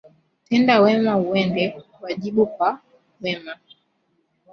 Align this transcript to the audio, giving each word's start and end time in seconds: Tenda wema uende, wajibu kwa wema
Tenda 0.45 0.79
wema 0.81 1.17
uende, 1.17 1.75
wajibu 2.01 2.47
kwa 2.47 2.79
wema 3.21 3.57